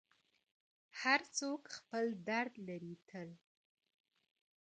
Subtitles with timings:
[1.01, 3.29] •هر څوک خپل درد لري تل,